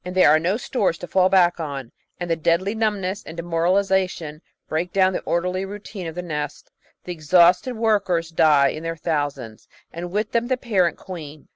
[0.03, 5.13] There are no stores to fall back on, and deadly numbness and demoralisation break down
[5.13, 6.71] the orderly routine of the nest.
[7.03, 11.49] The exhausted workers die in their thousands, and with them the parent queen.